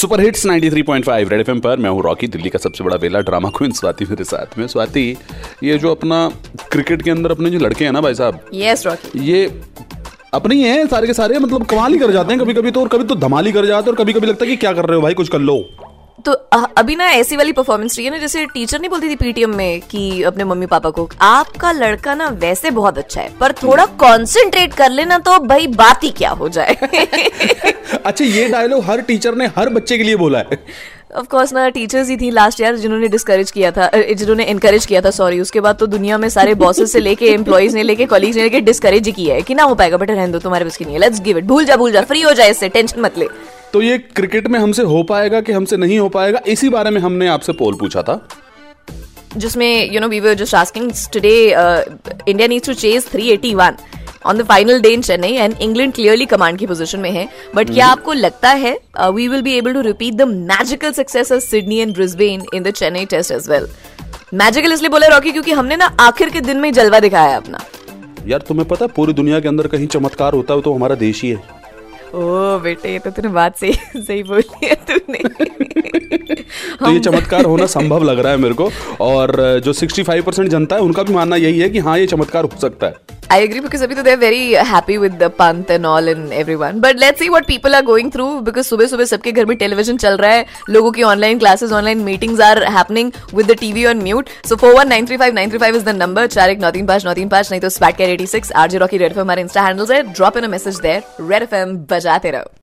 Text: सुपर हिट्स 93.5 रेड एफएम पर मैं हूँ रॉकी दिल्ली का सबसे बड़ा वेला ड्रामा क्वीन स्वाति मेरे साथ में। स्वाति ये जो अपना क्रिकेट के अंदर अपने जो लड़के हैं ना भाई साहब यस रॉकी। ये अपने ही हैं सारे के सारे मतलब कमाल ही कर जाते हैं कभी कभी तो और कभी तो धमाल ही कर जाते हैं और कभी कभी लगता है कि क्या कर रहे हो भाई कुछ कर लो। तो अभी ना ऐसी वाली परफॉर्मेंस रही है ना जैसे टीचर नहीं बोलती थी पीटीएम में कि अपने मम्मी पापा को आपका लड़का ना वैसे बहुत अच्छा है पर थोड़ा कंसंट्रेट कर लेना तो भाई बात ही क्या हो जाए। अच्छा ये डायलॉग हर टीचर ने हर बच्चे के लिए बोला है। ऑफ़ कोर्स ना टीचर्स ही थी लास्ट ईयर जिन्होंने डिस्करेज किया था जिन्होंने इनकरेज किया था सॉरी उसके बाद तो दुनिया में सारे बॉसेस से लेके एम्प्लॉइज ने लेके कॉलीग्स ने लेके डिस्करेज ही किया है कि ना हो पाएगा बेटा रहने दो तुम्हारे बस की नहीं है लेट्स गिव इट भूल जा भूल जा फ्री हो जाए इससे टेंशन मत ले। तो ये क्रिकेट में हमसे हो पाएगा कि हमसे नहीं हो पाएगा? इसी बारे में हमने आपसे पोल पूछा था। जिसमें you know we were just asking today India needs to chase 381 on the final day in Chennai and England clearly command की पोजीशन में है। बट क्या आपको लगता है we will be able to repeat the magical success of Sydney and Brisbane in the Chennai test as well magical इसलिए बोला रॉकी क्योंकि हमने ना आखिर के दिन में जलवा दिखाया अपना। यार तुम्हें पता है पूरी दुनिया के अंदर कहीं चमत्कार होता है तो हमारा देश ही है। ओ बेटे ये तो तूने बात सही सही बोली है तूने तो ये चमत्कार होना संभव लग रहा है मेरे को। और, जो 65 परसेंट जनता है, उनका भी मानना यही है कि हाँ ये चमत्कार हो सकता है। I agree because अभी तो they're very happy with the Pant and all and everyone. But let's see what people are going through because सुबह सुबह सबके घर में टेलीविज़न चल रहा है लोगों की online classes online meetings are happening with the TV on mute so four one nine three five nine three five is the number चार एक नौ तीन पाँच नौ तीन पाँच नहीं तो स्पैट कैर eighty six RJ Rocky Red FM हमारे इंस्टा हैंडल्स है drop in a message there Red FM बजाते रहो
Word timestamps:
सुपर 0.00 0.20
हिट्स 0.20 0.46
93.5 0.46 1.30
रेड 1.30 1.40
एफएम 1.40 1.58
पर 1.60 1.78
मैं 1.78 1.90
हूँ 1.90 2.02
रॉकी 2.02 2.26
दिल्ली 2.26 2.50
का 2.50 2.58
सबसे 2.58 2.84
बड़ा 2.84 2.96
वेला 2.96 3.20
ड्रामा 3.20 3.48
क्वीन 3.56 3.72
स्वाति 3.72 4.04
मेरे 4.04 4.24
साथ 4.24 4.56
में। 4.58 4.66
स्वाति 4.66 5.02
ये 5.64 5.76
जो 5.78 5.90
अपना 5.90 6.20
क्रिकेट 6.72 7.02
के 7.02 7.10
अंदर 7.10 7.30
अपने 7.30 7.50
जो 7.50 7.58
लड़के 7.58 7.84
हैं 7.84 7.92
ना 7.92 8.00
भाई 8.00 8.14
साहब 8.14 8.40
यस 8.54 8.86
रॉकी। 8.86 9.24
ये 9.24 9.44
अपने 10.34 10.54
ही 10.54 10.62
हैं 10.62 10.86
सारे 10.86 11.06
के 11.06 11.14
सारे 11.14 11.38
मतलब 11.38 11.66
कमाल 11.66 11.92
ही 11.92 11.98
कर 11.98 12.10
जाते 12.12 12.32
हैं 12.32 12.40
कभी 12.42 12.54
कभी 12.54 12.70
तो 12.70 12.80
और 12.80 12.88
कभी 12.88 13.04
तो 13.04 13.14
धमाल 13.26 13.46
ही 13.46 13.52
कर 13.52 13.66
जाते 13.66 13.90
हैं 13.90 13.96
और 13.96 14.02
कभी 14.04 14.12
कभी 14.12 14.26
लगता 14.26 14.44
है 14.44 14.50
कि 14.50 14.56
क्या 14.56 14.72
कर 14.72 14.86
रहे 14.86 14.96
हो 14.96 15.02
भाई 15.02 15.14
कुछ 15.14 15.28
कर 15.28 15.38
लो। 15.40 15.58
तो 16.24 16.32
अभी 16.76 16.94
ना 16.96 17.04
ऐसी 17.10 17.36
वाली 17.36 17.52
परफॉर्मेंस 17.52 17.96
रही 17.96 18.04
है 18.04 18.10
ना 18.10 18.18
जैसे 18.18 18.44
टीचर 18.46 18.80
नहीं 18.80 18.90
बोलती 18.90 19.08
थी 19.08 19.16
पीटीएम 19.16 19.54
में 19.56 19.80
कि 19.80 20.22
अपने 20.22 20.44
मम्मी 20.44 20.66
पापा 20.66 20.90
को 20.90 21.08
आपका 21.20 21.72
लड़का 21.72 22.14
ना 22.14 22.28
वैसे 22.40 22.70
बहुत 22.70 22.98
अच्छा 22.98 23.20
है 23.20 23.30
पर 23.40 23.52
थोड़ा 23.52 23.86
कंसंट्रेट 24.02 24.74
कर 24.74 24.90
लेना 24.90 25.18
तो 25.18 25.38
भाई 25.38 25.66
बात 25.66 26.04
ही 26.04 26.10
क्या 26.10 26.30
हो 26.30 26.48
जाए। 26.48 26.74
अच्छा 28.06 28.24
ये 28.24 28.48
डायलॉग 28.48 28.84
हर 28.84 29.00
टीचर 29.00 29.34
ने 29.34 29.46
हर 29.56 29.68
बच्चे 29.68 29.98
के 29.98 30.04
लिए 30.04 30.16
बोला 30.16 30.38
है। 30.38 30.58
ऑफ़ 31.16 31.26
कोर्स 31.26 31.52
ना 31.52 31.68
टीचर्स 31.68 32.08
ही 32.08 32.16
थी 32.16 32.30
लास्ट 32.30 32.60
ईयर 32.60 32.76
जिन्होंने 32.76 33.08
डिस्करेज 33.08 33.50
किया 33.50 33.70
था 33.70 33.90
जिन्होंने 33.94 34.44
इनकरेज 34.44 34.86
किया 34.86 35.00
था 35.00 35.10
सॉरी 35.10 35.40
उसके 35.40 35.60
बाद 35.60 35.76
तो 35.76 35.86
दुनिया 35.86 36.18
में 36.18 36.28
सारे 36.28 36.54
बॉसेस 36.54 36.92
से 36.92 37.00
लेके 37.00 37.26
एम्प्लॉइज 37.32 37.74
ने 37.74 37.82
लेके 37.82 38.06
कॉलीग्स 38.06 38.36
ने 38.36 38.42
लेके 38.42 38.60
डिस्करेज 38.60 39.06
ही 39.06 39.12
किया 39.12 39.34
है 39.34 39.42
कि 39.42 39.54
ना 39.54 39.62
हो 39.62 39.74
पाएगा 39.74 39.96
बेटा 39.96 40.14
रहने 40.14 40.32
दो 40.32 40.38
तुम्हारे 40.38 40.64
बस 40.64 40.76
की 40.76 40.84
नहीं 40.84 40.94
है 40.94 41.00
लेट्स 41.00 41.20
गिव 41.20 41.38
इट 41.38 41.44
भूल 41.44 41.64
जा 41.64 41.76
भूल 41.76 41.92
जा 41.92 42.02
फ्री 42.02 42.22
हो 42.22 42.32
जाए 42.32 42.50
इससे 42.50 42.68
टेंशन 42.68 43.00
मत 43.00 43.18
ले। 43.18 43.28
तो 43.72 43.80
ये 43.82 43.98
क्रिकेट 43.98 44.46
में 44.48 44.58
हमसे 44.58 44.82
हो 44.82 45.02
पाएगा 45.02 45.40
कि 45.40 45.52
हमसे 45.52 45.76
नहीं 45.76 45.98
हो 45.98 46.08
पाएगा? 46.08 46.40
इसी 46.46 46.68
बारे 46.68 46.90
में 46.90 47.00
हमने 47.00 47.26
आपसे 47.28 47.52
पोल 47.52 47.74
पूछा 47.80 48.02
था। 48.02 48.26
जिसमें 49.36 49.92
you 49.92 50.00
know 50.00 50.08
we 50.08 50.20
were 50.20 50.34
just 50.34 50.54
asking 50.54 50.90
today 51.12 51.34
India 51.48 52.46
needs 52.48 52.66
to 52.66 52.74
chase 52.74 53.06
381 53.10 53.76
on 54.26 54.38
the 54.38 54.42
final 54.46 54.80
day 54.80 54.88
in 54.88 55.02
Chennai 55.02 55.32
and 55.32 55.54
England 55.62 55.92
clearly 55.94 56.26
command 56.26 56.58
की 56.58 56.66
पोजीशन 56.66 57.00
में 57.00 57.10
है। 57.10 57.28
बट 57.54 57.70
क्या 57.70 57.86
आपको 57.88 58.12
लगता 58.12 58.50
है 58.54 58.72
we 58.98 59.28
will 59.28 59.42
be 59.42 59.52
able 59.58 59.74
to 59.74 59.80
repeat 59.80 60.14
the 60.14 60.22
magical 60.22 60.92
success 60.92 61.32
of 61.32 61.42
Sydney 61.42 61.78
and 61.78 61.94
Brisbane 61.94 62.44
in 62.54 62.62
the 62.62 62.70
Chennai 62.72 63.04
test 63.06 63.32
as 63.32 63.48
well 63.50 63.68
magical 64.34 64.72
इसलिए 64.72 64.90
बोला 64.90 65.06
रॉकी 65.06 65.32
क्योंकि 65.32 65.52
हमने 65.52 65.76
ना 65.76 65.86
आखिर 66.00 66.28
के 66.28 66.40
दिन 66.40 66.56
में 66.56 66.72
जलवा 66.72 67.00
दिखाया 67.00 67.36
अपना। 67.36 67.60
यार 68.26 68.44
तुम्हें 68.48 68.68
पता 68.68 68.84
है 68.84 68.92
पूरी 68.96 69.12
दुनिया 69.12 69.40
के 69.40 69.48
अंदर 69.48 69.66
कहीं 69.68 69.86
चमत्कार 69.88 70.32
होता 70.32 70.54
है 70.54 70.60
तो 70.60 70.74
हमारा 70.74 70.94
देश 70.96 71.22
ही 71.22 71.30
है। 71.30 71.59
ओ 72.14 72.58
बेटे 72.58 72.92
ये 72.92 72.98
तो 72.98 73.10
तूने 73.10 73.28
बात 73.28 73.56
सही 73.56 73.72
सही 73.96 74.22
बोली 74.22 74.66
है 74.66 74.74
तूने 74.74 75.18
तो 76.78 76.90
ये 76.90 77.00
चमत्कार 77.00 77.44
होना 77.44 77.66
संभव 77.66 78.02
लग 78.02 78.18
रहा 78.18 78.32
है 78.32 78.38
मेरे 78.38 78.54
को। 78.54 78.70
और, 79.00 79.60
जो 79.64 79.72
65 79.72 80.22
परसेंट 80.22 80.48
जनता 80.48 80.76
है, 80.76 80.82
उनका 80.82 81.02
भी 81.02 81.14
मानना 81.14 81.36
यही 81.36 81.60
है 81.60 81.68
कि 81.70 81.78
हाँ 81.78 81.98
ये 81.98 82.06
चमत्कार 82.06 82.44
हो 82.44 82.60
सकता 82.60 82.86
है। 82.86 83.19
I 83.30 83.36
agree 83.40 83.60
because 83.60 83.82
अभी 83.82 83.94
तो 83.94 84.02
they're 84.02 84.20
very 84.20 84.54
happy 84.68 84.94
with 84.98 85.18
the 85.18 85.28
Pant 85.32 85.68
and 85.70 85.86
all 85.86 86.08
and 86.12 86.32
everyone. 86.32 86.80
But 86.80 86.96
let's 86.96 87.22
see 87.22 87.28
what 87.30 87.46
people 87.46 87.76
are 87.78 87.82
going 87.82 88.10
through 88.10 88.30
because 88.48 88.68
सुबह 88.68 88.86
सुबह 88.86 89.04
सबके 89.04 89.32
घर 89.32 89.46
में 89.46 89.56
टेलीविज़न 89.56 89.96
चल 89.96 90.16
रहा 90.16 90.30
है 90.30 90.44
लोगों 90.70 90.90
की 90.92 91.02
online 91.02 91.38
classes 91.38 91.72
online 91.72 91.98
meetings 92.04 92.40
are 92.40 92.62
happening 92.76 93.12
with 93.34 93.50
the 93.50 93.56
TV 93.60 93.86
on 93.86 94.02
mute 94.02 94.28
so 94.48 94.56
four 94.56 94.74
one 94.74 94.88
nine 94.88 95.06
three 95.06 95.16
five 95.16 95.34
nine 95.34 95.50
three 95.50 95.58
five 95.58 95.76
is 95.76 95.84
the 95.84 95.96
number 95.96 96.26
चार 96.28 96.50
एक 96.50 96.60
नौ 96.60 96.70
तीन 96.70 96.86
पाँच 96.86 97.06
नौ 97.06 97.14
तीन 97.14 97.28
पाँच 97.28 97.50
नहीं 97.50 97.60
तो 97.60 97.68
स्पैट 97.70 97.96
कैर 97.96 98.10
eighty 98.10 98.26
six 98.26 98.52
RJ 98.62 98.78
Rocky 98.78 98.98
Red 98.98 99.12
FM 99.12 99.20
हमारे 99.20 99.42
इंस्टा 99.42 99.66
हैंडल्स 99.66 99.90
है 99.90 100.02
drop 100.12 100.36
in 100.36 100.44
a 100.44 100.48
message 100.48 100.80
there 100.80 101.02
Red 101.30 101.42
FM 101.42 101.54
बजाते 101.94 102.30
रहो 102.30 102.52